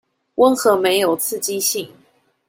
[0.37, 1.87] 溫和沒有刺激性